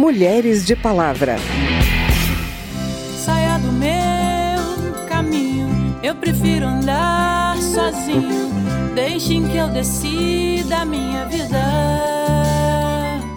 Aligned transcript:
Mulheres 0.00 0.64
de 0.64 0.74
Palavra. 0.74 1.36
Saia 3.18 3.58
do 3.58 3.70
meu 3.70 5.06
caminho, 5.06 5.68
eu 6.02 6.14
prefiro 6.14 6.64
andar 6.64 7.54
sozinho. 7.58 8.48
Deixem 8.94 9.46
que 9.46 9.58
eu 9.58 9.68
decida 9.68 10.78
a 10.78 10.84
minha 10.86 11.26
vida. 11.26 11.60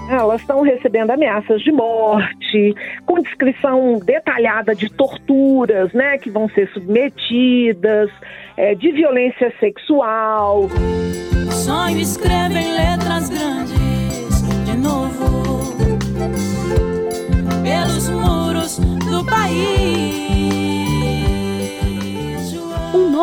Elas 0.09 0.39
estão 0.39 0.61
recebendo 0.61 1.11
ameaças 1.11 1.61
de 1.61 1.71
morte, 1.73 2.73
com 3.05 3.21
descrição 3.21 3.99
detalhada 3.99 4.73
de 4.73 4.89
torturas, 4.89 5.91
né, 5.91 6.17
que 6.17 6.29
vão 6.29 6.47
ser 6.47 6.69
submetidas, 6.69 8.09
é, 8.55 8.73
de 8.73 8.89
violência 8.93 9.53
sexual. 9.59 10.69
Sonho 11.51 11.99
escreve 11.99 12.57
em 12.57 12.73
letras 12.73 13.29
grandes, 13.29 13.72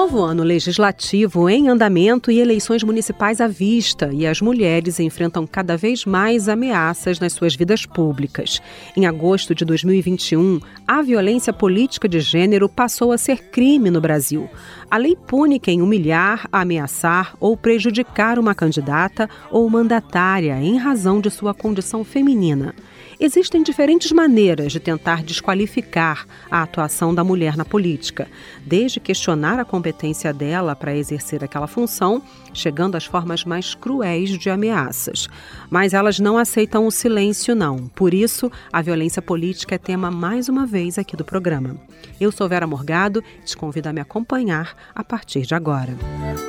novo 0.01 0.23
ano 0.23 0.43
legislativo 0.43 1.47
em 1.51 1.69
andamento 1.69 2.31
e 2.31 2.41
eleições 2.41 2.83
municipais 2.83 3.39
à 3.39 3.47
vista, 3.47 4.09
e 4.11 4.27
as 4.27 4.41
mulheres 4.41 4.99
enfrentam 4.99 5.47
cada 5.47 5.77
vez 5.77 6.07
mais 6.07 6.49
ameaças 6.49 7.21
nas 7.21 7.35
suas 7.35 7.55
vidas 7.55 7.85
públicas. 7.85 8.63
Em 8.97 9.05
agosto 9.05 9.55
de 9.55 9.63
2021, 9.63 10.59
a 10.89 11.03
violência 11.03 11.53
política 11.53 12.09
de 12.09 12.19
gênero 12.19 12.67
passou 12.67 13.13
a 13.13 13.19
ser 13.19 13.51
crime 13.51 13.91
no 13.91 14.01
Brasil. 14.01 14.49
A 14.91 14.97
lei 14.97 15.15
pune 15.15 15.61
quem 15.61 15.80
humilhar, 15.80 16.49
ameaçar 16.51 17.37
ou 17.39 17.57
prejudicar 17.57 18.41
uma 18.41 18.57
candidata 18.57 19.30
ou 19.49 19.71
mandatária 19.71 20.61
em 20.61 20.77
razão 20.79 21.21
de 21.21 21.30
sua 21.30 21.55
condição 21.55 22.03
feminina. 22.03 22.75
Existem 23.21 23.63
diferentes 23.63 24.11
maneiras 24.11 24.73
de 24.73 24.80
tentar 24.80 25.23
desqualificar 25.23 26.27
a 26.51 26.63
atuação 26.63 27.15
da 27.15 27.23
mulher 27.23 27.57
na 27.57 27.65
política, 27.65 28.27
desde 28.66 28.99
questionar 28.99 29.61
a 29.61 29.65
competência 29.65 30.33
dela 30.33 30.74
para 30.74 30.96
exercer 30.96 31.45
aquela 31.45 31.66
função, 31.66 32.23
chegando 32.52 32.96
às 32.96 33.05
formas 33.05 33.45
mais 33.45 33.74
cruéis 33.74 34.30
de 34.30 34.51
ameaças. 34.51 35.29
Mas 35.68 35.93
elas 35.93 36.18
não 36.18 36.37
aceitam 36.38 36.87
o 36.87 36.91
silêncio, 36.91 37.55
não. 37.55 37.88
Por 37.95 38.13
isso, 38.13 38.51
a 38.73 38.83
violência 38.83 39.21
política 39.21 39.74
é 39.74 39.79
tema 39.79 40.11
mais 40.11 40.49
uma 40.49 40.66
vez 40.66 40.99
aqui 40.99 41.15
do 41.15 41.24
programa. 41.24 41.77
Eu 42.18 42.33
sou 42.33 42.49
Vera 42.49 42.66
Morgado 42.66 43.23
te 43.45 43.57
convido 43.57 43.88
a 43.88 43.93
me 43.93 44.01
acompanhar 44.01 44.74
a 44.95 45.05
partir 45.05 45.43
de 45.43 45.55
agora. 45.55 45.97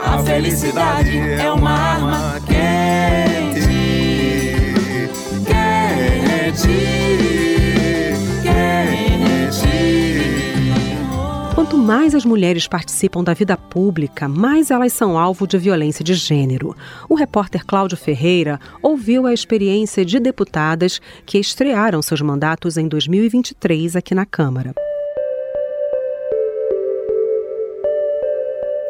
A 0.02 0.18
felicidade 0.20 1.18
é 1.18 1.52
uma 1.52 1.72
arma 1.72 2.40
quente 2.42 3.32
Quanto 11.56 11.78
mais 11.78 12.16
as 12.16 12.26
mulheres 12.26 12.68
participam 12.68 13.24
da 13.24 13.34
vida 13.34 13.56
pública, 13.56 14.28
mais 14.28 14.72
elas 14.72 14.92
são 14.94 15.18
alvo 15.18 15.48
de 15.48 15.58
violência 15.58 16.04
de 16.04 16.14
gênero. 16.14 16.76
O 17.08 17.16
repórter 17.16 17.66
Cláudio 17.66 17.96
Ferreira 17.96 18.60
ouviu 18.82 19.26
a 19.26 19.34
experiência 19.34 20.04
de 20.04 20.20
deputadas 20.20 21.00
que 21.26 21.38
estrearam 21.38 22.02
seus 22.02 22.22
mandatos 22.22 22.78
em 22.78 22.88
2023 22.88 23.96
aqui 23.96 24.16
na 24.16 24.26
Câmara. 24.26 24.74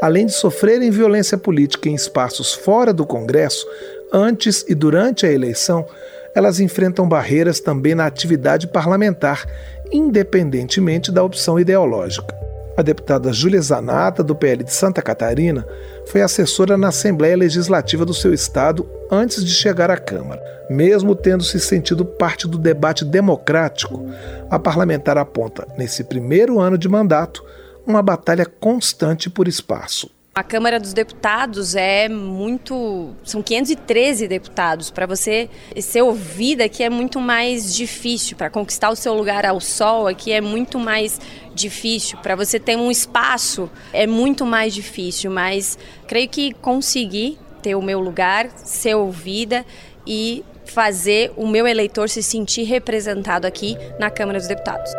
Além 0.02 0.26
de 0.26 0.34
sofrerem 0.34 0.90
violência 0.90 1.38
política 1.38 1.88
em 1.88 1.94
espaços 1.94 2.54
fora 2.54 2.92
do 2.92 3.06
Congresso, 3.06 3.68
antes 4.12 4.66
e 4.68 4.74
durante 4.74 5.28
a 5.28 5.32
eleição, 5.32 5.86
elas 6.34 6.60
enfrentam 6.60 7.08
barreiras 7.08 7.60
também 7.60 7.94
na 7.94 8.08
atividade 8.08 8.68
parlamentar, 8.68 9.46
independentemente 9.92 11.12
da 11.12 11.24
opção 11.24 11.60
ideológica. 11.60 12.36
A 12.76 12.82
deputada 12.82 13.32
Júlia 13.32 13.62
Zanata, 13.62 14.24
do 14.24 14.34
PL 14.34 14.64
de 14.64 14.74
Santa 14.74 15.04
Catarina, 15.04 15.68
foi 16.08 16.22
assessora 16.22 16.78
na 16.78 16.88
Assembleia 16.88 17.38
Legislativa 17.38 18.04
do 18.04 18.14
seu 18.14 18.34
estado 18.34 18.90
antes 19.12 19.46
de 19.46 19.52
chegar 19.52 19.92
à 19.92 19.98
Câmara. 19.98 20.42
Mesmo 20.68 21.14
tendo 21.14 21.44
se 21.44 21.60
sentido 21.60 22.04
parte 22.04 22.48
do 22.48 22.58
debate 22.58 23.06
democrático, 23.06 24.04
a 24.50 24.58
parlamentar 24.58 25.18
aponta, 25.18 25.68
nesse 25.78 26.04
primeiro 26.04 26.60
ano 26.60 26.78
de 26.78 26.90
mandato, 26.90 27.44
uma 27.86 28.02
batalha 28.02 28.46
constante 28.46 29.30
por 29.30 29.48
espaço. 29.48 30.10
A 30.34 30.44
Câmara 30.44 30.80
dos 30.80 30.94
Deputados 30.94 31.76
é 31.76 32.08
muito. 32.08 33.14
São 33.22 33.42
513 33.42 34.30
deputados. 34.30 34.90
Para 34.90 35.06
você 35.06 35.50
ser 35.82 36.04
ouvida 36.04 36.64
aqui 36.64 36.84
é 36.84 36.90
muito 36.90 37.20
mais 37.20 37.76
difícil. 37.76 38.38
Para 38.38 38.50
conquistar 38.50 38.90
o 38.90 38.96
seu 38.96 39.14
lugar 39.14 39.46
ao 39.46 39.60
sol 39.60 40.08
aqui 40.08 40.32
é 40.32 40.40
muito 40.40 40.80
mais 40.80 41.20
difícil. 41.54 42.18
Para 42.20 42.38
você 42.38 42.62
ter 42.62 42.78
um 42.78 42.90
espaço 42.90 43.70
é 43.92 44.08
muito 44.08 44.46
mais 44.46 44.74
difícil. 44.74 45.30
Mas 45.30 45.78
creio 46.08 46.30
que 46.30 46.54
consegui 46.54 47.38
ter 47.62 47.76
o 47.76 47.82
meu 47.82 48.00
lugar, 48.00 48.50
ser 48.56 48.96
ouvida 48.96 49.66
e 50.08 50.46
fazer 50.66 51.34
o 51.36 51.46
meu 51.46 51.68
eleitor 51.68 52.08
se 52.08 52.24
sentir 52.24 52.64
representado 52.64 53.46
aqui 53.46 53.78
na 54.00 54.10
Câmara 54.10 54.40
dos 54.40 54.48
Deputados. 54.48 54.94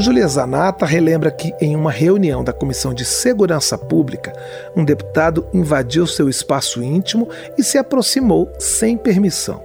Julia 0.00 0.28
Zanata 0.28 0.86
relembra 0.86 1.28
que, 1.28 1.52
em 1.60 1.74
uma 1.74 1.90
reunião 1.90 2.44
da 2.44 2.52
Comissão 2.52 2.94
de 2.94 3.04
Segurança 3.04 3.76
Pública, 3.76 4.32
um 4.76 4.84
deputado 4.84 5.44
invadiu 5.52 6.06
seu 6.06 6.28
espaço 6.28 6.80
íntimo 6.80 7.28
e 7.58 7.64
se 7.64 7.76
aproximou 7.78 8.48
sem 8.60 8.96
permissão. 8.96 9.60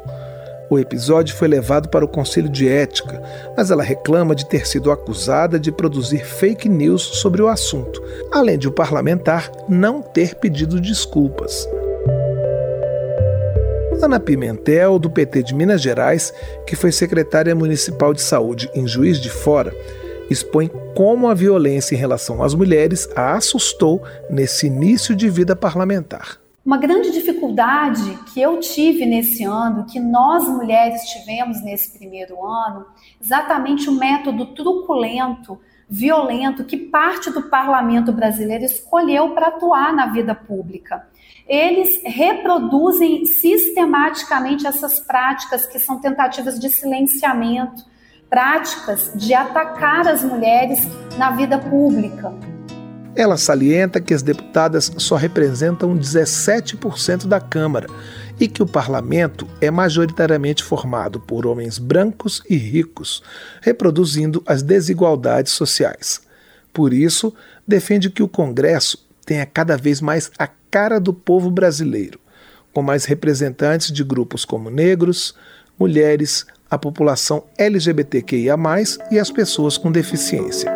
O 0.72 0.80
episódio 0.80 1.36
foi 1.36 1.48
levado 1.48 1.88
para 1.88 2.04
o 2.04 2.08
Conselho 2.08 2.50
de 2.50 2.68
Ética, 2.68 3.22
mas 3.56 3.70
ela 3.70 3.84
reclama 3.84 4.34
de 4.34 4.48
ter 4.48 4.66
sido 4.66 4.90
acusada 4.90 5.60
de 5.60 5.72
produzir 5.72 6.26
fake 6.26 6.68
news 6.68 7.04
sobre 7.04 7.44
o 7.44 7.48
assunto, 7.48 8.02
além 8.32 8.58
de 8.58 8.68
o 8.68 8.72
parlamentar 8.72 9.52
não 9.70 10.02
ter 10.02 10.34
pedido 10.34 10.82
desculpas. 10.82 11.70
Ana 14.02 14.20
Pimentel, 14.20 14.98
do 14.98 15.12
PT 15.12 15.44
de 15.44 15.54
Minas 15.54 15.80
Gerais, 15.80 16.34
que 16.66 16.76
foi 16.76 16.92
secretária 16.92 17.54
municipal 17.54 18.16
de 18.16 18.22
saúde 18.22 18.70
em 18.74 18.88
Juiz 18.88 19.20
de 19.20 19.30
Fora, 19.30 19.72
expõe 20.30 20.70
como 20.96 21.28
a 21.28 21.34
violência 21.34 21.96
em 21.96 21.98
relação 21.98 22.44
às 22.44 22.54
mulheres 22.54 23.10
a 23.16 23.36
assustou 23.36 24.02
nesse 24.30 24.68
início 24.68 25.16
de 25.16 25.30
vida 25.30 25.56
parlamentar. 25.56 26.44
Uma 26.66 26.78
grande 26.78 27.12
dificuldade 27.12 28.18
que 28.34 28.42
eu 28.42 28.60
tive 28.62 29.06
nesse 29.06 29.44
ano, 29.44 29.86
que 29.86 30.00
nós 30.00 30.48
mulheres 30.48 31.02
tivemos 31.10 31.62
nesse 31.62 31.98
primeiro 31.98 32.42
ano, 32.46 32.86
exatamente 33.22 33.90
o 33.90 34.00
método 34.00 34.46
truculento, 34.54 35.60
violento 35.90 36.64
que 36.64 36.78
parte 36.78 37.30
do 37.30 37.50
parlamento 37.50 38.14
brasileiro 38.14 38.64
escolheu 38.64 39.32
para 39.32 39.48
atuar 39.48 39.94
na 39.94 40.06
vida 40.08 40.34
pública. 40.34 41.06
Eles 41.46 42.02
reproduzem 42.06 43.26
sistematicamente 43.26 44.66
essas 44.66 45.02
práticas 45.02 45.68
que 45.68 45.78
são 45.80 46.00
tentativas 46.00 46.58
de 46.58 46.70
silenciamento, 46.70 47.84
práticas 48.30 49.12
de 49.16 49.34
atacar 49.34 50.08
as 50.08 50.24
mulheres 50.24 50.88
na 51.18 51.32
vida 51.32 51.58
pública. 51.60 52.34
Ela 53.16 53.38
salienta 53.38 54.02
que 54.02 54.14
as 54.14 54.24
deputadas 54.24 54.92
só 54.98 55.16
representam 55.16 55.96
17% 55.96 57.28
da 57.28 57.40
Câmara 57.40 57.88
e 58.40 58.48
que 58.48 58.64
o 58.64 58.68
parlamento 58.68 59.48
é 59.62 59.70
majoritariamente 59.70 60.64
formado 60.64 61.20
por 61.20 61.46
homens 61.46 61.78
brancos 61.78 62.42
e 62.50 62.56
ricos, 62.56 63.22
reproduzindo 63.62 64.42
as 64.48 64.64
desigualdades 64.64 65.52
sociais. 65.52 66.22
Por 66.74 66.92
isso, 66.92 67.34
defende 67.68 68.10
que 68.10 68.24
o 68.24 68.28
Congresso 68.28 69.08
tenha 69.24 69.46
cada 69.46 69.78
vez 69.78 70.02
mais 70.02 70.32
a 70.40 70.48
cara 70.48 71.00
do 71.00 71.14
povo 71.14 71.52
brasileiro, 71.52 72.20
com 72.74 72.82
mais 72.82 73.06
representantes 73.06 73.92
de 73.92 74.04
grupos 74.04 74.44
como 74.44 74.72
negros, 74.72 75.36
mulheres, 75.78 76.48
a 76.74 76.78
população 76.78 77.44
LGBTQIA, 77.58 78.56
e 79.12 79.20
as 79.20 79.30
pessoas 79.30 79.78
com 79.78 79.92
deficiência. 79.92 80.72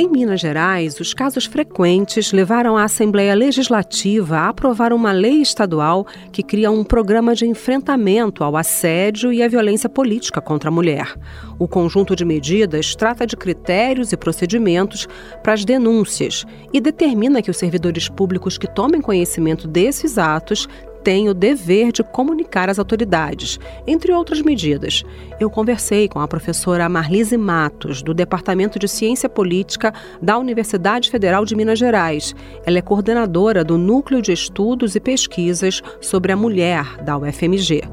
Em 0.00 0.08
Minas 0.08 0.40
Gerais, 0.40 0.98
os 1.00 1.12
casos 1.12 1.44
frequentes 1.44 2.32
levaram 2.32 2.76
a 2.76 2.84
Assembleia 2.84 3.34
Legislativa 3.34 4.38
a 4.38 4.48
aprovar 4.48 4.92
uma 4.92 5.12
lei 5.12 5.42
estadual 5.42 6.06
que 6.32 6.42
cria 6.42 6.70
um 6.70 6.84
programa 6.84 7.34
de 7.34 7.46
enfrentamento 7.46 8.42
ao 8.42 8.56
assédio 8.56 9.32
e 9.32 9.42
à 9.42 9.48
violência 9.48 9.88
política 9.88 10.40
contra 10.40 10.70
a 10.70 10.72
mulher. 10.72 11.14
O 11.58 11.66
conjunto 11.66 12.14
de 12.14 12.24
medidas 12.24 12.94
trata 12.94 13.26
de 13.26 13.36
critérios 13.36 14.12
e 14.12 14.16
procedimentos 14.16 15.08
para 15.42 15.52
as 15.52 15.64
denúncias 15.64 16.44
e 16.72 16.80
determina 16.80 17.42
que 17.42 17.50
os 17.50 17.56
servidores 17.56 18.08
públicos 18.08 18.56
que 18.56 18.72
tomem 18.72 19.00
conhecimento 19.00 19.66
desses 19.66 20.16
atos 20.16 20.68
tem 21.08 21.26
o 21.26 21.32
dever 21.32 21.90
de 21.90 22.02
comunicar 22.02 22.68
às 22.68 22.78
autoridades, 22.78 23.58
entre 23.86 24.12
outras 24.12 24.42
medidas. 24.42 25.02
Eu 25.40 25.48
conversei 25.48 26.06
com 26.06 26.20
a 26.20 26.28
professora 26.28 26.86
Marlise 26.86 27.38
Matos, 27.38 28.02
do 28.02 28.12
Departamento 28.12 28.78
de 28.78 28.86
Ciência 28.86 29.26
Política 29.26 29.94
da 30.20 30.36
Universidade 30.36 31.10
Federal 31.10 31.46
de 31.46 31.56
Minas 31.56 31.78
Gerais. 31.78 32.36
Ela 32.66 32.76
é 32.76 32.82
coordenadora 32.82 33.64
do 33.64 33.78
Núcleo 33.78 34.20
de 34.20 34.32
Estudos 34.32 34.96
e 34.96 35.00
Pesquisas 35.00 35.80
sobre 35.98 36.30
a 36.30 36.36
Mulher 36.36 37.02
da 37.02 37.16
UFMG. 37.16 37.84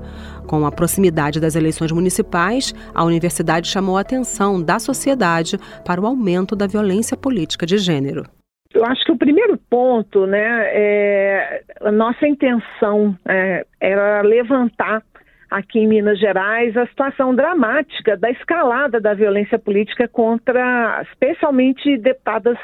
Com 0.46 0.66
a 0.66 0.72
proximidade 0.74 1.40
das 1.40 1.56
eleições 1.56 1.94
municipais, 1.94 2.76
a 2.94 3.02
universidade 3.06 3.70
chamou 3.70 3.96
a 3.96 4.02
atenção 4.02 4.62
da 4.62 4.78
sociedade 4.78 5.58
para 5.86 6.02
o 6.02 6.06
aumento 6.06 6.54
da 6.54 6.68
violência 6.68 7.16
política 7.16 7.66
de 7.66 7.78
gênero. 7.78 8.26
Eu 8.76 8.84
acho 8.84 9.06
que 9.06 9.12
o 9.14 9.18
primeiro 9.18 9.58
ponto, 9.70 10.28
né, 10.28 10.68
é, 10.68 11.62
a 11.80 11.92
nossa 11.94 12.28
intenção 12.28 13.18
é, 13.26 13.66
era 13.80 14.22
levantar 14.22 15.02
aqui 15.50 15.80
em 15.80 15.88
Minas 15.88 16.20
Gerais 16.20 16.76
a 16.76 16.86
situação 16.88 17.34
dramática 17.34 18.18
da 18.18 18.30
escalada 18.30 19.00
da 19.00 19.14
violência 19.14 19.58
política 19.58 20.10
contra, 20.10 21.02
especialmente 21.10 21.98
deputadas 22.00 22.58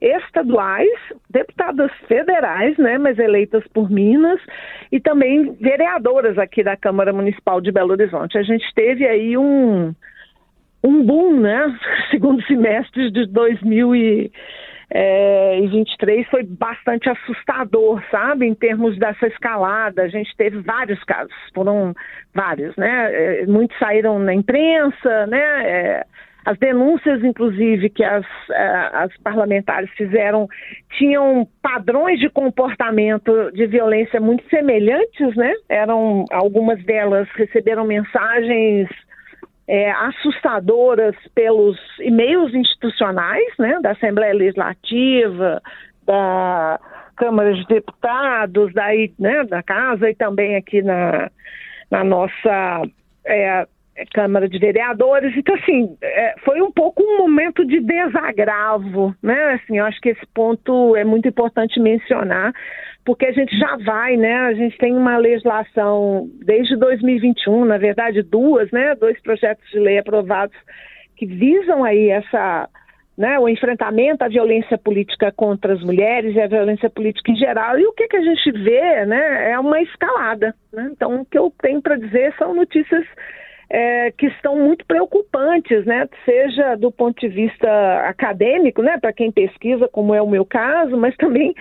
estaduais, 0.00 0.96
deputadas 1.28 1.90
federais, 2.06 2.78
né, 2.78 2.96
mas 2.96 3.18
eleitas 3.18 3.66
por 3.74 3.90
Minas, 3.90 4.40
e 4.92 5.00
também 5.00 5.54
vereadoras 5.54 6.38
aqui 6.38 6.62
da 6.62 6.76
Câmara 6.76 7.12
Municipal 7.12 7.60
de 7.60 7.72
Belo 7.72 7.90
Horizonte. 7.90 8.38
A 8.38 8.44
gente 8.44 8.64
teve 8.76 9.04
aí 9.08 9.36
um, 9.36 9.92
um 10.84 11.04
boom, 11.04 11.40
né, 11.40 11.76
segundo 12.12 12.40
semestre 12.46 13.10
de 13.10 13.26
2000 13.26 13.96
e 13.96 14.32
é, 14.90 15.56
em 15.58 15.68
23 15.68 16.26
foi 16.28 16.44
bastante 16.44 17.08
assustador, 17.10 18.02
sabe, 18.10 18.46
em 18.46 18.54
termos 18.54 18.98
dessa 18.98 19.26
escalada. 19.26 20.02
A 20.02 20.08
gente 20.08 20.34
teve 20.36 20.58
vários 20.60 21.02
casos, 21.04 21.34
foram 21.54 21.94
vários, 22.34 22.74
né? 22.76 23.10
É, 23.12 23.46
muitos 23.46 23.78
saíram 23.78 24.18
na 24.18 24.32
imprensa, 24.32 25.26
né? 25.26 25.70
É, 25.70 26.06
as 26.46 26.56
denúncias, 26.58 27.22
inclusive, 27.22 27.90
que 27.90 28.02
as, 28.02 28.24
é, 28.50 28.90
as 28.94 29.14
parlamentares 29.18 29.90
fizeram 29.90 30.48
tinham 30.96 31.46
padrões 31.60 32.18
de 32.18 32.30
comportamento 32.30 33.50
de 33.52 33.66
violência 33.66 34.18
muito 34.18 34.48
semelhantes, 34.48 35.36
né? 35.36 35.52
Eram 35.68 36.24
algumas 36.30 36.82
delas 36.84 37.28
receberam 37.34 37.84
mensagens 37.84 38.88
é, 39.68 39.90
assustadoras 39.90 41.14
pelos 41.34 41.78
e-mails 42.00 42.54
institucionais, 42.54 43.52
né, 43.58 43.78
da 43.82 43.90
Assembleia 43.90 44.32
Legislativa, 44.32 45.62
da 46.06 46.80
Câmara 47.14 47.52
de 47.52 47.66
Deputados, 47.66 48.72
daí, 48.72 49.12
né, 49.18 49.44
da 49.44 49.62
Casa 49.62 50.08
e 50.08 50.14
também 50.14 50.56
aqui 50.56 50.80
na, 50.80 51.30
na 51.90 52.02
nossa 52.02 52.82
é, 53.26 53.66
Câmara 54.14 54.48
de 54.48 54.58
Vereadores. 54.58 55.36
Então, 55.36 55.54
assim, 55.56 55.96
é, 56.00 56.34
foi 56.44 56.62
um 56.62 56.72
pouco 56.72 57.02
um 57.02 57.18
momento 57.18 57.62
de 57.66 57.80
desagravo, 57.80 59.14
né? 59.22 59.54
Assim, 59.54 59.78
eu 59.78 59.84
acho 59.84 60.00
que 60.00 60.10
esse 60.10 60.26
ponto 60.32 60.96
é 60.96 61.04
muito 61.04 61.28
importante 61.28 61.78
mencionar, 61.78 62.54
porque 63.08 63.24
a 63.24 63.32
gente 63.32 63.56
já 63.56 63.74
vai, 63.78 64.18
né? 64.18 64.34
A 64.34 64.52
gente 64.52 64.76
tem 64.76 64.94
uma 64.94 65.16
legislação 65.16 66.28
desde 66.44 66.76
2021, 66.76 67.64
na 67.64 67.78
verdade, 67.78 68.20
duas, 68.20 68.70
né? 68.70 68.94
Dois 68.96 69.18
projetos 69.22 69.66
de 69.70 69.78
lei 69.78 69.96
aprovados 69.96 70.54
que 71.16 71.24
visam 71.24 71.84
aí 71.84 72.10
essa 72.10 72.68
né, 73.16 73.38
o 73.38 73.48
enfrentamento 73.48 74.22
à 74.22 74.28
violência 74.28 74.76
política 74.76 75.32
contra 75.32 75.72
as 75.72 75.80
mulheres 75.80 76.36
e 76.36 76.40
a 76.40 76.46
violência 76.46 76.90
política 76.90 77.32
em 77.32 77.36
geral. 77.36 77.78
E 77.78 77.86
o 77.86 77.92
que, 77.94 78.08
que 78.08 78.16
a 78.18 78.22
gente 78.22 78.52
vê 78.52 79.06
né, 79.06 79.52
é 79.52 79.58
uma 79.58 79.80
escalada. 79.80 80.54
Né? 80.70 80.90
Então, 80.92 81.22
o 81.22 81.24
que 81.24 81.38
eu 81.38 81.50
tenho 81.62 81.80
para 81.80 81.96
dizer 81.96 82.34
são 82.36 82.54
notícias 82.54 83.06
é, 83.70 84.10
que 84.12 84.26
estão 84.26 84.56
muito 84.56 84.84
preocupantes, 84.86 85.84
né? 85.84 86.08
Seja 86.24 86.74
do 86.76 86.90
ponto 86.90 87.20
de 87.20 87.28
vista 87.28 87.68
acadêmico, 88.08 88.82
né? 88.82 88.98
Para 88.98 89.12
quem 89.12 89.30
pesquisa, 89.30 89.88
como 89.88 90.14
é 90.14 90.22
o 90.22 90.28
meu 90.28 90.44
caso, 90.44 90.96
mas 90.96 91.14
também 91.16 91.54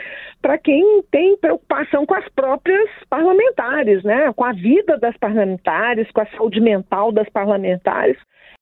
para 0.47 0.57
quem 0.57 1.03
tem 1.11 1.35
preocupação 1.35 2.05
com 2.05 2.15
as 2.15 2.25
próprias 2.29 2.89
parlamentares, 3.09 4.01
né? 4.01 4.31
Com 4.33 4.45
a 4.45 4.53
vida 4.53 4.97
das 4.97 5.17
parlamentares, 5.17 6.09
com 6.09 6.21
a 6.21 6.25
saúde 6.27 6.61
mental 6.61 7.11
das 7.11 7.27
parlamentares. 7.27 8.15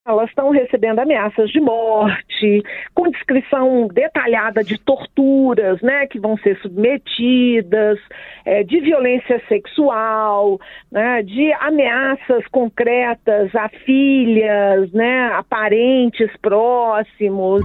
Elas 0.03 0.27
estão 0.29 0.49
recebendo 0.49 0.97
ameaças 0.97 1.51
de 1.51 1.59
morte, 1.59 2.63
com 2.95 3.11
descrição 3.11 3.87
detalhada 3.87 4.63
de 4.63 4.79
torturas, 4.79 5.79
né, 5.81 6.07
que 6.07 6.19
vão 6.19 6.37
ser 6.37 6.57
submetidas, 6.61 7.99
é, 8.45 8.63
de 8.63 8.79
violência 8.79 9.39
sexual, 9.47 10.59
né, 10.91 11.21
de 11.21 11.53
ameaças 11.53 12.47
concretas 12.47 13.53
a 13.55 13.69
filhas, 13.69 14.91
né, 14.91 15.27
a 15.33 15.43
parentes 15.43 16.31
próximos. 16.37 17.63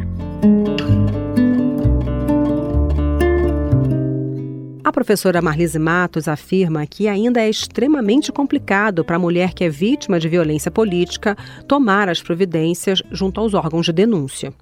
A 4.90 4.92
professora 4.92 5.40
Marlise 5.40 5.78
Matos 5.78 6.26
afirma 6.26 6.84
que 6.84 7.06
ainda 7.06 7.40
é 7.40 7.48
extremamente 7.48 8.32
complicado 8.32 9.04
para 9.04 9.14
a 9.14 9.20
mulher 9.20 9.54
que 9.54 9.62
é 9.62 9.68
vítima 9.68 10.18
de 10.18 10.28
violência 10.28 10.68
política 10.68 11.36
tomar 11.68 12.08
as 12.08 12.20
providências 12.20 13.00
junto 13.12 13.40
aos 13.40 13.54
órgãos 13.54 13.86
de 13.86 13.92
denúncia. 13.92 14.52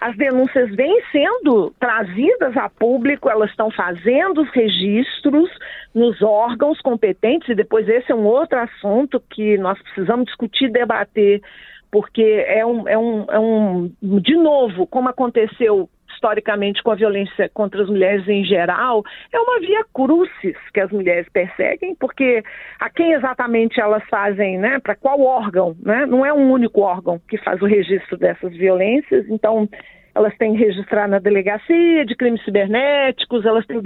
As 0.00 0.16
denúncias 0.16 0.72
vêm 0.76 1.02
sendo 1.10 1.74
trazidas 1.80 2.56
a 2.56 2.68
público, 2.68 3.28
elas 3.28 3.50
estão 3.50 3.68
fazendo 3.72 4.42
os 4.42 4.50
registros 4.50 5.50
nos 5.92 6.22
órgãos 6.22 6.80
competentes, 6.80 7.48
e 7.48 7.54
depois 7.56 7.88
esse 7.88 8.12
é 8.12 8.14
um 8.14 8.26
outro 8.26 8.60
assunto 8.60 9.20
que 9.28 9.58
nós 9.58 9.76
precisamos 9.82 10.26
discutir 10.26 10.66
e 10.66 10.72
debater, 10.72 11.42
porque 11.90 12.44
é 12.46 12.64
um, 12.64 12.86
é 12.86 12.96
um, 12.96 13.24
é 13.28 13.38
um 13.40 13.92
de 14.20 14.36
novo, 14.36 14.86
como 14.86 15.08
aconteceu 15.08 15.90
historicamente 16.18 16.82
com 16.82 16.90
a 16.90 16.96
violência 16.96 17.48
contra 17.54 17.82
as 17.82 17.88
mulheres 17.88 18.26
em 18.28 18.44
geral, 18.44 19.04
é 19.32 19.38
uma 19.38 19.60
via 19.60 19.84
crucis 19.94 20.56
que 20.74 20.80
as 20.80 20.90
mulheres 20.90 21.28
perseguem, 21.32 21.94
porque 21.94 22.42
a 22.80 22.90
quem 22.90 23.12
exatamente 23.12 23.80
elas 23.80 24.02
fazem, 24.10 24.58
né, 24.58 24.80
para 24.80 24.96
qual 24.96 25.20
órgão, 25.20 25.76
né? 25.80 26.04
Não 26.06 26.26
é 26.26 26.32
um 26.32 26.50
único 26.50 26.80
órgão 26.80 27.20
que 27.28 27.38
faz 27.38 27.62
o 27.62 27.66
registro 27.66 28.16
dessas 28.16 28.52
violências, 28.54 29.26
então 29.28 29.68
elas 30.14 30.36
têm 30.36 30.54
que 30.54 30.64
registrar 30.64 31.08
na 31.08 31.18
delegacia 31.18 32.04
de 32.04 32.14
crimes 32.14 32.44
cibernéticos, 32.44 33.44
elas 33.44 33.66
têm 33.66 33.80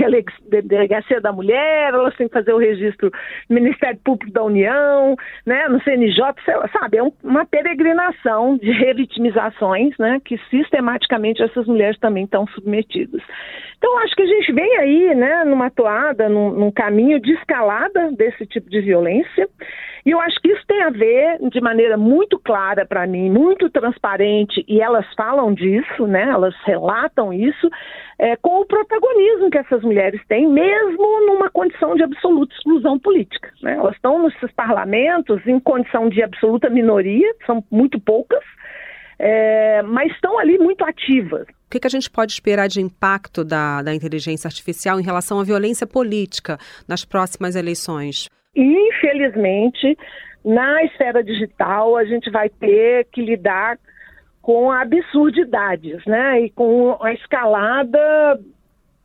delegacia 0.63 1.21
da 1.21 1.33
mulher, 1.33 1.93
elas 1.93 2.17
têm 2.17 2.29
que 2.29 2.35
fazer 2.35 2.53
o 2.53 2.59
registro 2.59 3.11
no 3.49 3.55
Ministério 3.55 3.99
Público 4.05 4.33
da 4.33 4.43
União, 4.43 5.17
né, 5.45 5.69
no 5.69 5.83
CNJ, 5.83 6.23
sabe, 6.73 6.99
é 6.99 7.03
uma 7.23 7.45
peregrinação 7.45 8.57
de 8.57 8.71
revitimizações, 8.71 9.97
né, 9.99 10.21
que 10.25 10.39
sistematicamente 10.51 11.43
essas 11.43 11.67
mulheres 11.67 11.99
também 11.99 12.25
estão 12.25 12.47
submetidas. 12.49 13.23
Então, 13.79 13.99
acho 13.99 14.15
que 14.15 14.23
a 14.23 14.27
gente 14.27 14.53
vem 14.53 14.79
aí, 14.79 15.15
né, 15.15 15.45
numa 15.45 15.71
toada, 15.71 16.29
num, 16.29 16.51
num 16.51 16.71
caminho 16.71 17.21
de 17.21 17.33
escalada 17.33 18.13
desse 18.13 18.47
tipo 18.47 18.71
de 18.71 18.81
violência, 18.81 19.49
e 20.05 20.11
eu 20.11 20.21
acho 20.21 20.41
que 20.41 20.49
isso 20.49 20.63
tem 20.67 20.83
a 20.83 20.91
ver, 20.91 21.39
de 21.51 21.61
maneira 21.61 21.97
muito 21.97 22.39
clara 22.39 22.85
para 22.85 23.07
mim, 23.07 23.31
muito 23.31 23.71
transparente, 23.71 24.65
e 24.67 24.81
elas 24.81 25.07
falam 25.15 25.55
disso, 25.55 26.07
né? 26.07 26.29
Elas 26.29 26.55
relatam 26.65 27.33
isso, 27.33 27.71
é, 28.19 28.37
com 28.37 28.61
o 28.61 28.67
protagonismo 28.67 29.51
que 29.51 29.59
essas 29.59 29.83
mulheres 29.83 30.21
têm, 30.27 30.49
mesmo 30.49 31.27
numa 31.27 31.49
condição 31.51 31.95
de 31.95 32.03
absoluta 32.03 32.53
exclusão 32.55 32.99
política. 32.99 33.53
Né? 33.63 33.75
Elas 33.75 33.95
estão 33.95 34.23
nesses 34.23 34.51
parlamentos 34.53 35.41
em 35.47 35.61
condição 35.61 36.09
de 36.09 36.23
absoluta 36.23 36.69
minoria, 36.69 37.33
são 37.47 37.65
muito 37.71 38.01
poucas, 38.01 38.43
é, 39.19 39.83
mas 39.83 40.11
estão 40.13 40.37
ali 40.39 40.59
muito 40.59 40.85
ativas. 40.85 41.43
O 41.43 41.71
que, 41.71 41.79
que, 41.79 41.87
a 41.87 41.91
gente 41.91 42.11
pode 42.11 42.33
esperar 42.33 42.67
de 42.67 42.81
impacto 42.81 43.45
da, 43.45 43.83
da 43.83 43.95
inteligência 43.95 44.49
artificial 44.49 44.99
em 44.99 45.03
relação 45.05 45.39
à 45.39 45.45
violência 45.45 45.87
política 45.87 46.59
nas 46.89 47.05
próximas 47.05 47.55
eleições? 47.55 48.29
Infelizmente, 48.55 49.97
na 50.45 50.85
esfera 50.85 51.23
digital, 51.23 51.97
a 51.97 52.05
gente 52.05 52.31
vai 52.31 52.49
ter 52.49 53.07
que 53.13 53.23
lidar 53.23 53.79
com 54.41 54.71
absurdidades, 54.71 56.05
né? 56.05 56.43
E 56.43 56.51
com 56.51 56.99
a 57.01 57.13
escalada 57.13 58.41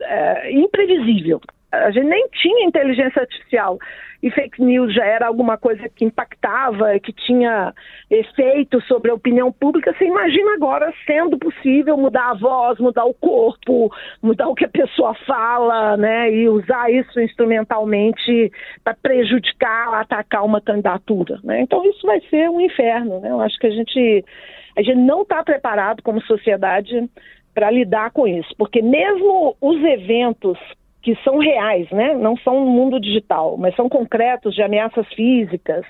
é, 0.01 0.51
imprevisível 0.51 1.39
a 1.71 1.91
gente 1.91 2.07
nem 2.07 2.27
tinha 2.29 2.65
inteligência 2.65 3.21
artificial 3.21 3.77
e 4.21 4.31
fake 4.31 4.61
news 4.61 4.93
já 4.93 5.05
era 5.05 5.27
alguma 5.27 5.57
coisa 5.57 5.87
que 5.89 6.05
impactava, 6.05 6.99
que 6.99 7.13
tinha 7.13 7.73
efeito 8.09 8.81
sobre 8.81 9.11
a 9.11 9.13
opinião 9.13 9.51
pública. 9.51 9.93
Você 9.93 10.05
imagina 10.05 10.53
agora 10.55 10.91
sendo 11.05 11.37
possível 11.37 11.97
mudar 11.97 12.31
a 12.31 12.33
voz, 12.33 12.79
mudar 12.79 13.05
o 13.05 13.13
corpo, 13.13 13.91
mudar 14.21 14.47
o 14.47 14.55
que 14.55 14.65
a 14.65 14.69
pessoa 14.69 15.13
fala, 15.25 15.95
né? 15.97 16.31
E 16.31 16.49
usar 16.49 16.91
isso 16.91 17.19
instrumentalmente 17.19 18.51
para 18.83 18.95
prejudicar, 18.95 19.93
atacar 19.93 20.43
uma 20.43 20.61
candidatura, 20.61 21.39
né? 21.43 21.61
Então 21.61 21.85
isso 21.85 22.05
vai 22.05 22.19
ser 22.21 22.49
um 22.49 22.59
inferno, 22.59 23.19
né? 23.19 23.29
Eu 23.29 23.41
acho 23.41 23.57
que 23.59 23.67
a 23.67 23.71
gente 23.71 24.25
a 24.75 24.81
gente 24.81 24.97
não 24.97 25.23
está 25.23 25.43
preparado 25.43 26.01
como 26.03 26.21
sociedade 26.21 27.09
para 27.53 27.71
lidar 27.71 28.11
com 28.11 28.27
isso, 28.27 28.53
porque 28.57 28.81
mesmo 28.81 29.55
os 29.59 29.83
eventos 29.83 30.57
que 31.01 31.15
são 31.23 31.37
reais, 31.37 31.89
né? 31.91 32.13
Não 32.15 32.35
são 32.37 32.65
no 32.65 32.71
mundo 32.71 32.99
digital, 32.99 33.57
mas 33.57 33.75
são 33.75 33.87
concretos 33.87 34.53
de 34.53 34.61
ameaças 34.61 35.07
físicas, 35.13 35.85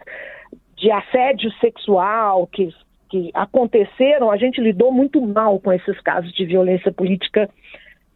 de 0.75 0.91
assédio 0.91 1.51
sexual 1.53 2.47
que, 2.47 2.69
que 3.09 3.31
aconteceram. 3.33 4.29
A 4.29 4.37
gente 4.37 4.61
lidou 4.61 4.91
muito 4.91 5.19
mal 5.21 5.59
com 5.59 5.73
esses 5.73 5.99
casos 6.01 6.31
de 6.33 6.45
violência 6.45 6.91
política 6.91 7.49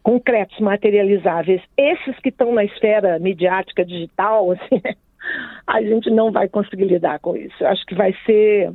concretos, 0.02 0.58
materializáveis. 0.58 1.62
Esses 1.76 2.18
que 2.20 2.28
estão 2.28 2.52
na 2.52 2.64
esfera 2.64 3.18
midiática 3.18 3.84
digital, 3.84 4.50
assim, 4.52 4.82
a 5.66 5.82
gente 5.82 6.10
não 6.10 6.30
vai 6.30 6.48
conseguir 6.48 6.84
lidar 6.84 7.18
com 7.20 7.36
isso. 7.36 7.54
Eu 7.60 7.68
acho 7.68 7.84
que 7.86 7.94
vai 7.94 8.14
ser 8.26 8.72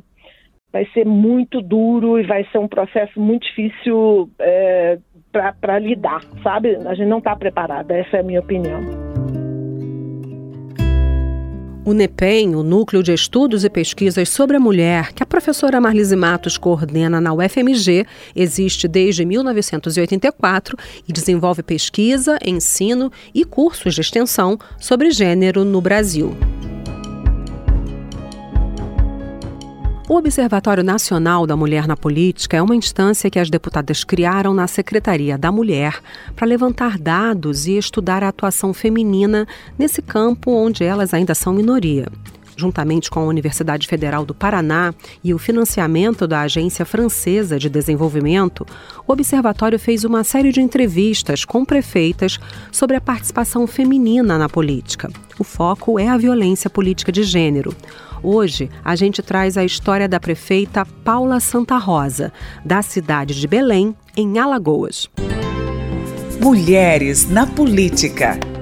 vai 0.70 0.84
ser 0.92 1.06
muito 1.06 1.62
duro 1.62 2.18
e 2.18 2.24
vai 2.24 2.44
ser 2.52 2.58
um 2.58 2.68
processo 2.68 3.18
muito 3.18 3.46
difícil 3.46 4.30
é, 4.38 4.98
para 5.32 5.78
lidar, 5.78 6.22
sabe? 6.42 6.76
A 6.76 6.94
gente 6.94 7.08
não 7.08 7.18
está 7.18 7.34
preparada, 7.36 7.94
essa 7.94 8.16
é 8.16 8.20
a 8.20 8.22
minha 8.22 8.40
opinião. 8.40 9.08
O 11.88 11.94
NEPEM, 11.94 12.54
o 12.54 12.62
Núcleo 12.62 13.02
de 13.02 13.14
Estudos 13.14 13.64
e 13.64 13.70
Pesquisas 13.70 14.28
sobre 14.28 14.58
a 14.58 14.60
Mulher, 14.60 15.14
que 15.14 15.22
a 15.22 15.26
professora 15.26 15.80
Marlise 15.80 16.14
Matos 16.14 16.58
coordena 16.58 17.18
na 17.18 17.32
UFMG, 17.32 18.04
existe 18.36 18.86
desde 18.86 19.24
1984 19.24 20.76
e 21.08 21.12
desenvolve 21.14 21.62
pesquisa, 21.62 22.38
ensino 22.44 23.10
e 23.34 23.42
cursos 23.42 23.94
de 23.94 24.02
extensão 24.02 24.58
sobre 24.78 25.10
gênero 25.10 25.64
no 25.64 25.80
Brasil. 25.80 26.36
O 30.08 30.16
Observatório 30.16 30.82
Nacional 30.82 31.46
da 31.46 31.54
Mulher 31.54 31.86
na 31.86 31.94
Política 31.94 32.56
é 32.56 32.62
uma 32.62 32.74
instância 32.74 33.28
que 33.28 33.38
as 33.38 33.50
deputadas 33.50 34.04
criaram 34.04 34.54
na 34.54 34.66
Secretaria 34.66 35.36
da 35.36 35.52
Mulher 35.52 36.00
para 36.34 36.46
levantar 36.46 36.98
dados 36.98 37.66
e 37.66 37.76
estudar 37.76 38.24
a 38.24 38.28
atuação 38.28 38.72
feminina 38.72 39.46
nesse 39.78 40.00
campo 40.00 40.50
onde 40.50 40.82
elas 40.82 41.12
ainda 41.12 41.34
são 41.34 41.52
minoria 41.52 42.06
juntamente 42.58 43.08
com 43.08 43.20
a 43.20 43.24
Universidade 43.24 43.86
Federal 43.86 44.26
do 44.26 44.34
Paraná 44.34 44.92
e 45.22 45.32
o 45.32 45.38
financiamento 45.38 46.26
da 46.26 46.40
Agência 46.40 46.84
Francesa 46.84 47.56
de 47.58 47.70
Desenvolvimento, 47.70 48.66
o 49.06 49.12
observatório 49.12 49.78
fez 49.78 50.02
uma 50.02 50.24
série 50.24 50.50
de 50.50 50.60
entrevistas 50.60 51.44
com 51.44 51.64
prefeitas 51.64 52.38
sobre 52.72 52.96
a 52.96 53.00
participação 53.00 53.66
feminina 53.66 54.36
na 54.36 54.48
política. 54.48 55.08
O 55.38 55.44
foco 55.44 56.00
é 56.00 56.08
a 56.08 56.16
violência 56.16 56.68
política 56.68 57.12
de 57.12 57.22
gênero. 57.22 57.72
Hoje, 58.20 58.68
a 58.84 58.96
gente 58.96 59.22
traz 59.22 59.56
a 59.56 59.64
história 59.64 60.08
da 60.08 60.18
prefeita 60.18 60.84
Paula 61.04 61.38
Santa 61.38 61.76
Rosa, 61.76 62.32
da 62.64 62.82
cidade 62.82 63.40
de 63.40 63.46
Belém, 63.46 63.94
em 64.16 64.38
Alagoas. 64.40 65.08
Mulheres 66.40 67.28
na 67.30 67.46
política. 67.46 68.57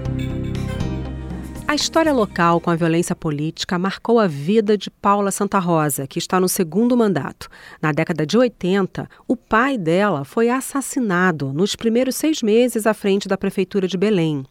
A 1.69 1.75
história 1.75 2.13
local 2.13 2.61
com 2.61 2.71
a 2.71 2.77
violência 2.77 3.17
política 3.17 3.77
marcou 3.77 4.21
a 4.21 4.29
vida 4.29 4.79
de 4.79 4.89
Paula 4.89 5.33
Santa 5.33 5.59
Rosa, 5.59 6.07
que 6.07 6.17
está 6.17 6.39
no 6.39 6.49
segundo 6.49 6.97
mandato. 6.97 7.49
Na 7.83 7.91
década 7.91 8.25
de 8.25 8.39
80, 8.39 9.11
o 9.27 9.37
pai 9.37 9.77
dela 9.77 10.25
foi 10.25 10.49
assassinado 10.49 11.53
nos 11.53 11.75
primeiros 11.75 12.15
seis 12.15 12.41
meses 12.41 12.87
à 12.87 12.95
frente 12.95 13.27
da 13.27 13.37
Prefeitura 13.37 13.89
de 13.89 13.99
Belém. 13.99 14.47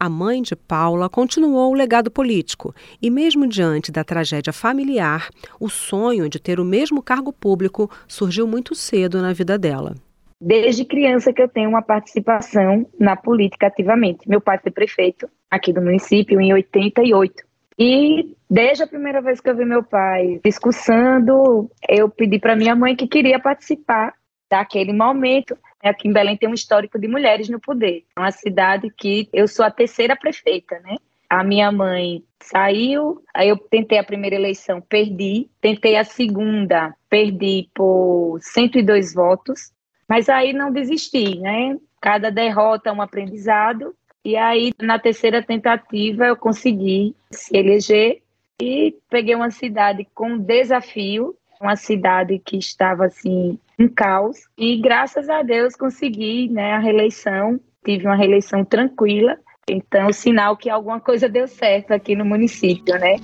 A 0.00 0.08
mãe 0.08 0.40
de 0.40 0.56
Paula 0.56 1.10
continuou 1.10 1.72
o 1.72 1.76
legado 1.76 2.10
político 2.10 2.74
e, 3.02 3.10
mesmo 3.10 3.46
diante 3.46 3.92
da 3.92 4.02
tragédia 4.02 4.52
familiar, 4.52 5.28
o 5.60 5.68
sonho 5.68 6.26
de 6.26 6.38
ter 6.38 6.58
o 6.58 6.64
mesmo 6.64 7.02
cargo 7.02 7.34
público 7.34 7.90
surgiu 8.08 8.46
muito 8.46 8.74
cedo 8.74 9.20
na 9.20 9.34
vida 9.34 9.58
dela. 9.58 9.94
Desde 10.40 10.84
criança 10.84 11.32
que 11.32 11.40
eu 11.40 11.48
tenho 11.48 11.70
uma 11.70 11.82
participação 11.82 12.86
na 12.98 13.16
política 13.16 13.68
ativamente. 13.68 14.28
Meu 14.28 14.40
pai 14.40 14.58
foi 14.58 14.70
prefeito 14.70 15.28
aqui 15.50 15.72
do 15.72 15.80
município 15.80 16.40
em 16.40 16.52
88. 16.52 17.44
E 17.78 18.34
desde 18.48 18.84
a 18.84 18.86
primeira 18.86 19.20
vez 19.20 19.40
que 19.40 19.48
eu 19.48 19.56
vi 19.56 19.64
meu 19.64 19.82
pai 19.82 20.40
discursando, 20.44 21.70
eu 21.88 22.08
pedi 22.08 22.38
para 22.38 22.56
minha 22.56 22.74
mãe 22.74 22.96
que 22.96 23.06
queria 23.06 23.38
participar 23.38 24.14
daquele 24.50 24.92
momento. 24.92 25.56
Aqui 25.82 26.08
em 26.08 26.12
Belém 26.12 26.36
tem 26.36 26.48
um 26.48 26.54
histórico 26.54 26.98
de 26.98 27.06
mulheres 27.06 27.48
no 27.48 27.60
poder. 27.60 28.04
É 28.16 28.20
uma 28.20 28.30
cidade 28.30 28.90
que 28.90 29.28
eu 29.32 29.46
sou 29.46 29.64
a 29.64 29.70
terceira 29.70 30.16
prefeita, 30.16 30.80
né? 30.80 30.96
A 31.28 31.42
minha 31.42 31.70
mãe 31.72 32.22
saiu, 32.40 33.22
aí 33.34 33.48
eu 33.48 33.56
tentei 33.56 33.98
a 33.98 34.04
primeira 34.04 34.36
eleição, 34.36 34.80
perdi. 34.80 35.48
Tentei 35.60 35.96
a 35.96 36.04
segunda, 36.04 36.94
perdi 37.10 37.68
por 37.74 38.38
102 38.40 39.12
votos. 39.12 39.72
Mas 40.08 40.28
aí 40.28 40.52
não 40.52 40.70
desisti, 40.70 41.38
né? 41.38 41.76
Cada 42.00 42.30
derrota 42.30 42.90
é 42.90 42.92
um 42.92 43.02
aprendizado. 43.02 43.94
E 44.24 44.36
aí, 44.36 44.72
na 44.80 44.98
terceira 44.98 45.42
tentativa, 45.42 46.26
eu 46.26 46.36
consegui 46.36 47.14
se 47.30 47.56
eleger 47.56 48.22
e 48.60 48.96
peguei 49.08 49.34
uma 49.34 49.50
cidade 49.50 50.06
com 50.14 50.38
desafio, 50.38 51.34
uma 51.60 51.76
cidade 51.76 52.38
que 52.38 52.56
estava 52.56 53.06
assim 53.06 53.58
em 53.78 53.88
caos 53.88 54.38
e 54.56 54.76
graças 54.78 55.28
a 55.28 55.42
Deus 55.42 55.76
consegui, 55.76 56.48
né, 56.48 56.72
a 56.72 56.78
reeleição, 56.78 57.60
tive 57.84 58.06
uma 58.06 58.16
reeleição 58.16 58.64
tranquila. 58.64 59.38
Então, 59.68 60.12
sinal 60.12 60.56
que 60.56 60.70
alguma 60.70 61.00
coisa 61.00 61.28
deu 61.28 61.46
certo 61.48 61.92
aqui 61.92 62.14
no 62.14 62.24
município, 62.24 62.98
né? 62.98 63.16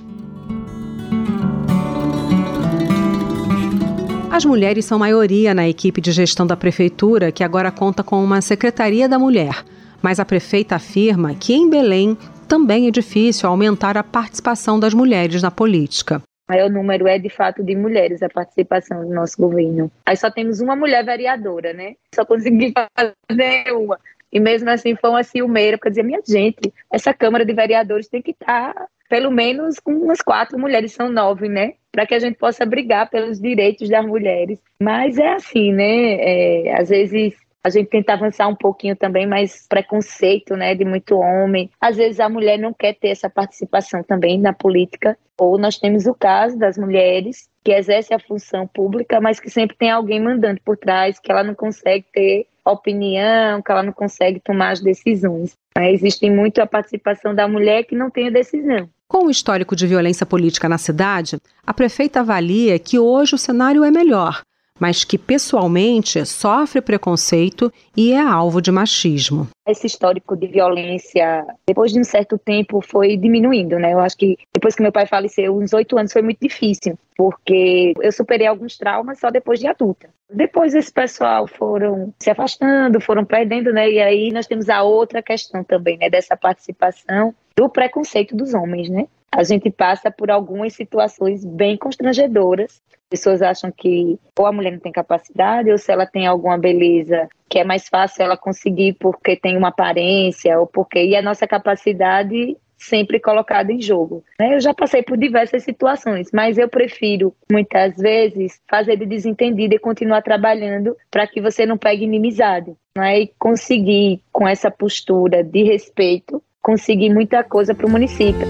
As 4.33 4.45
mulheres 4.45 4.85
são 4.85 4.97
maioria 4.97 5.53
na 5.53 5.69
equipe 5.69 6.01
de 6.01 6.11
gestão 6.11 6.47
da 6.47 6.57
prefeitura, 6.57 7.31
que 7.31 7.43
agora 7.43 7.71
conta 7.71 8.03
com 8.03 8.23
uma 8.23 8.41
Secretaria 8.41 9.07
da 9.07 9.19
Mulher. 9.19 9.63
Mas 10.01 10.19
a 10.19 10.25
prefeita 10.25 10.75
afirma 10.75 11.35
que 11.35 11.53
em 11.53 11.69
Belém 11.69 12.17
também 12.47 12.87
é 12.87 12.91
difícil 12.91 13.47
aumentar 13.47 13.95
a 13.95 14.03
participação 14.03 14.79
das 14.79 14.91
mulheres 14.91 15.43
na 15.43 15.51
política. 15.51 16.19
O 16.49 16.51
maior 16.51 16.67
número 16.67 17.07
é 17.07 17.19
de 17.19 17.29
fato 17.29 17.63
de 17.63 17.75
mulheres 17.75 18.23
a 18.23 18.27
participação 18.27 19.07
do 19.07 19.13
nosso 19.13 19.37
governo. 19.37 19.91
Aí 20.03 20.17
só 20.17 20.31
temos 20.31 20.59
uma 20.59 20.75
mulher 20.75 21.05
vereadora, 21.05 21.71
né? 21.71 21.93
Só 22.15 22.25
consegui 22.25 22.73
fazer 23.29 23.71
uma. 23.71 23.99
E 24.31 24.39
mesmo 24.39 24.67
assim 24.67 24.95
foi 24.95 25.11
uma 25.11 25.23
ciumeira, 25.23 25.77
porque 25.77 25.89
eu 25.89 25.91
dizia, 25.91 26.03
minha 26.03 26.21
gente, 26.27 26.73
essa 26.91 27.13
Câmara 27.13 27.45
de 27.45 27.53
Vereadores 27.53 28.07
tem 28.07 28.19
que 28.19 28.31
estar 28.31 28.73
pelo 29.07 29.29
menos 29.29 29.79
com 29.79 29.91
umas 29.91 30.21
quatro 30.21 30.57
mulheres, 30.57 30.91
são 30.91 31.07
nove, 31.07 31.47
né? 31.47 31.73
Para 31.93 32.07
que 32.07 32.15
a 32.15 32.19
gente 32.19 32.37
possa 32.37 32.65
brigar 32.65 33.09
pelos 33.09 33.39
direitos 33.39 33.87
das 33.87 34.05
mulheres. 34.05 34.59
Mas 34.81 35.17
é 35.17 35.33
assim, 35.33 35.71
né? 35.71 36.15
É, 36.15 36.81
às 36.81 36.89
vezes 36.89 37.35
a 37.63 37.69
gente 37.69 37.87
tenta 37.87 38.13
avançar 38.13 38.47
um 38.47 38.55
pouquinho 38.55 38.95
também, 38.95 39.25
mas 39.25 39.65
preconceito, 39.69 40.53
né, 40.55 40.75
de 40.75 40.83
muito 40.83 41.15
homem. 41.17 41.69
Às 41.79 41.95
vezes 41.95 42.19
a 42.19 42.27
mulher 42.27 42.59
não 42.59 42.73
quer 42.73 42.93
ter 42.93 43.07
essa 43.07 43.29
participação 43.29 44.03
também 44.03 44.37
na 44.37 44.51
política. 44.51 45.17
Ou 45.39 45.57
nós 45.57 45.77
temos 45.77 46.05
o 46.05 46.13
caso 46.13 46.57
das 46.57 46.77
mulheres 46.77 47.47
que 47.63 47.71
exercem 47.71 48.15
a 48.15 48.19
função 48.19 48.67
pública, 48.67 49.21
mas 49.21 49.39
que 49.39 49.49
sempre 49.49 49.77
tem 49.77 49.89
alguém 49.89 50.19
mandando 50.19 50.59
por 50.65 50.77
trás, 50.77 51.19
que 51.19 51.31
ela 51.31 51.43
não 51.43 51.55
consegue 51.55 52.05
ter 52.11 52.47
opinião, 52.65 53.61
que 53.61 53.71
ela 53.71 53.83
não 53.83 53.93
consegue 53.93 54.39
tomar 54.39 54.71
as 54.71 54.81
decisões. 54.81 55.55
Existe 55.77 56.29
muito 56.29 56.61
a 56.61 56.67
participação 56.67 57.33
da 57.33 57.47
mulher 57.47 57.83
que 57.83 57.95
não 57.95 58.09
tem 58.09 58.27
a 58.27 58.31
decisão. 58.31 58.89
Com 59.07 59.27
o 59.27 59.29
histórico 59.29 59.75
de 59.75 59.85
violência 59.85 60.25
política 60.25 60.67
na 60.67 60.77
cidade, 60.77 61.37
a 61.65 61.73
prefeita 61.73 62.21
avalia 62.21 62.79
que 62.79 62.97
hoje 62.97 63.35
o 63.35 63.37
cenário 63.37 63.83
é 63.83 63.91
melhor, 63.91 64.41
mas 64.79 65.03
que 65.03 65.17
pessoalmente 65.17 66.25
sofre 66.25 66.81
preconceito 66.81 67.71
e 67.95 68.11
é 68.11 68.19
alvo 68.19 68.61
de 68.61 68.71
machismo. 68.71 69.47
Esse 69.67 69.87
histórico 69.87 70.35
de 70.35 70.47
violência, 70.47 71.45
depois 71.65 71.93
de 71.93 71.99
um 71.99 72.03
certo 72.03 72.37
tempo, 72.37 72.81
foi 72.81 73.15
diminuindo, 73.15 73.77
né? 73.79 73.93
Eu 73.93 73.99
acho 73.99 74.17
que 74.17 74.35
depois 74.53 74.75
que 74.75 74.81
meu 74.81 74.91
pai 74.91 75.05
faleceu, 75.05 75.55
uns 75.55 75.73
oito 75.73 75.97
anos, 75.97 76.11
foi 76.11 76.21
muito 76.21 76.39
difícil, 76.41 76.97
porque 77.15 77.93
eu 78.01 78.11
superei 78.11 78.47
alguns 78.47 78.77
traumas 78.77 79.19
só 79.19 79.29
depois 79.29 79.59
de 79.59 79.67
adulta. 79.67 80.09
Depois 80.29 80.73
esse 80.73 80.91
pessoal 80.91 81.47
foram 81.47 82.13
se 82.19 82.29
afastando, 82.29 82.99
foram 82.99 83.23
perdendo, 83.23 83.71
né? 83.71 83.89
E 83.89 84.01
aí 84.01 84.31
nós 84.33 84.47
temos 84.47 84.67
a 84.69 84.81
outra 84.81 85.21
questão 85.21 85.63
também, 85.63 85.97
né? 85.97 86.09
Dessa 86.09 86.35
participação 86.35 87.33
do 87.55 87.69
preconceito 87.69 88.35
dos 88.35 88.53
homens, 88.53 88.89
né? 88.89 89.07
A 89.31 89.43
gente 89.43 89.71
passa 89.71 90.11
por 90.11 90.29
algumas 90.29 90.73
situações 90.73 91.43
bem 91.43 91.75
constrangedoras. 91.75 92.81
Pessoas 93.09 93.41
acham 93.41 93.71
que 93.71 94.19
ou 94.37 94.45
a 94.45 94.51
mulher 94.51 94.71
não 94.71 94.79
tem 94.79 94.91
capacidade, 94.91 95.71
ou 95.71 95.77
se 95.77 95.91
ela 95.91 96.05
tem 96.05 96.27
alguma 96.27 96.57
beleza 96.57 97.27
que 97.49 97.59
é 97.59 97.63
mais 97.63 97.87
fácil 97.87 98.23
ela 98.23 98.37
conseguir 98.37 98.93
porque 98.93 99.35
tem 99.35 99.57
uma 99.57 99.69
aparência, 99.69 100.59
ou 100.59 100.67
porque. 100.67 101.03
E 101.03 101.15
a 101.15 101.21
nossa 101.21 101.47
capacidade 101.47 102.57
sempre 102.83 103.19
colocada 103.19 103.71
em 103.71 103.81
jogo. 103.81 104.23
Né? 104.39 104.55
Eu 104.55 104.59
já 104.59 104.73
passei 104.73 105.01
por 105.01 105.17
diversas 105.17 105.63
situações, 105.63 106.29
mas 106.33 106.57
eu 106.57 106.67
prefiro, 106.67 107.33
muitas 107.51 107.95
vezes, 107.95 108.61
fazer 108.69 108.97
de 108.97 109.05
desentendida 109.05 109.75
e 109.75 109.79
continuar 109.79 110.21
trabalhando 110.21 110.95
para 111.09 111.25
que 111.25 111.41
você 111.41 111.65
não 111.65 111.77
pegue 111.77 112.03
inimizade. 112.03 112.73
Né? 112.95 113.21
E 113.21 113.27
conseguir, 113.39 114.21
com 114.31 114.47
essa 114.47 114.69
postura 114.69 115.43
de 115.43 115.63
respeito, 115.63 116.42
conseguir 116.63 117.13
muita 117.13 117.43
coisa 117.43 117.75
para 117.75 117.85
o 117.85 117.89
município. 117.89 118.47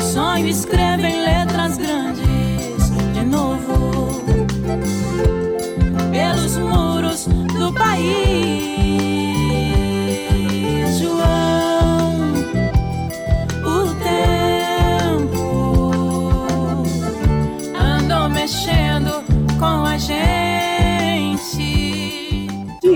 Sonho 0.00 0.48
escreve 0.48 1.06
em 1.06 1.22
letras 1.24 1.76
grandes 1.76 2.90
de 3.12 3.24
novo 3.26 4.24
pelos 6.10 6.56
muros 6.56 7.26
do 7.26 7.72
país. 7.74 8.49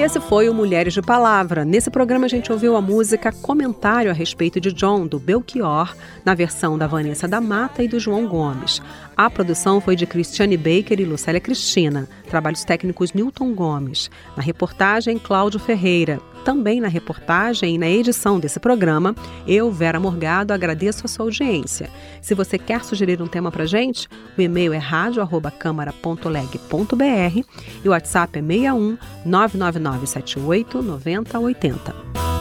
Esse 0.04 0.20
foi 0.20 0.50
o 0.50 0.54
Mulheres 0.54 0.92
de 0.92 1.00
Palavra. 1.00 1.64
Nesse 1.64 1.90
programa 1.90 2.26
a 2.26 2.28
gente 2.28 2.52
ouviu 2.52 2.76
a 2.76 2.80
música 2.82 3.32
Comentário 3.32 4.10
a 4.10 4.12
respeito 4.12 4.60
de 4.60 4.70
John, 4.70 5.06
do 5.06 5.18
Belchior, 5.18 5.96
na 6.22 6.34
versão 6.34 6.76
da 6.76 6.86
Vanessa 6.86 7.26
da 7.26 7.40
Mata 7.40 7.82
e 7.82 7.88
do 7.88 7.98
João 7.98 8.28
Gomes. 8.28 8.82
A 9.16 9.30
produção 9.30 9.80
foi 9.80 9.96
de 9.96 10.04
Cristiane 10.04 10.58
Baker 10.58 11.00
e 11.00 11.06
Lucélia 11.06 11.40
Cristina. 11.40 12.06
Trabalhos 12.28 12.64
técnicos 12.64 13.14
Newton 13.14 13.54
Gomes. 13.54 14.10
Na 14.36 14.42
reportagem, 14.42 15.18
Cláudio 15.18 15.58
Ferreira. 15.58 16.20
Também 16.44 16.80
na 16.80 16.88
reportagem 16.88 17.74
e 17.74 17.78
na 17.78 17.88
edição 17.88 18.38
desse 18.38 18.60
programa, 18.60 19.16
eu, 19.46 19.72
Vera 19.72 19.98
Morgado, 19.98 20.52
agradeço 20.52 21.06
a 21.06 21.08
sua 21.08 21.24
audiência. 21.24 21.88
Se 22.20 22.34
você 22.34 22.58
quer 22.58 22.84
sugerir 22.84 23.22
um 23.22 23.26
tema 23.26 23.50
para 23.50 23.64
gente, 23.64 24.06
o 24.36 24.40
e-mail 24.40 24.74
é 24.74 24.78
radio@câmara.leg.br 24.78 27.44
e 27.82 27.88
o 27.88 27.92
WhatsApp 27.92 28.38
é 28.38 28.42
61 28.42 28.98
99978 29.24 30.82
9080. 30.82 32.33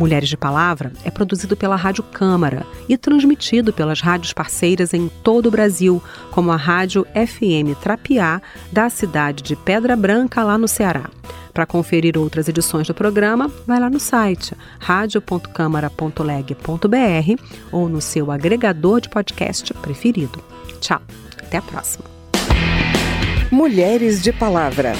Mulheres 0.00 0.28
de 0.30 0.36
Palavra 0.36 0.92
é 1.04 1.10
produzido 1.10 1.54
pela 1.54 1.76
Rádio 1.76 2.02
Câmara 2.02 2.66
e 2.88 2.96
transmitido 2.96 3.70
pelas 3.70 4.00
rádios 4.00 4.32
parceiras 4.32 4.94
em 4.94 5.10
todo 5.22 5.48
o 5.48 5.50
Brasil, 5.50 6.02
como 6.30 6.50
a 6.50 6.56
Rádio 6.56 7.06
FM 7.12 7.78
Trapiá, 7.78 8.40
da 8.72 8.88
cidade 8.88 9.42
de 9.42 9.54
Pedra 9.54 9.94
Branca, 9.94 10.42
lá 10.42 10.56
no 10.56 10.66
Ceará. 10.66 11.10
Para 11.52 11.66
conferir 11.66 12.16
outras 12.16 12.48
edições 12.48 12.86
do 12.86 12.94
programa, 12.94 13.52
vai 13.66 13.78
lá 13.78 13.90
no 13.90 14.00
site 14.00 14.54
radio.câmara.leg.br 14.78 17.42
ou 17.70 17.86
no 17.86 18.00
seu 18.00 18.30
agregador 18.30 19.02
de 19.02 19.10
podcast 19.10 19.74
preferido. 19.74 20.42
Tchau, 20.80 21.02
até 21.38 21.58
a 21.58 21.62
próxima. 21.62 22.06
Mulheres 23.50 24.22
de 24.22 24.32
Palavra. 24.32 24.94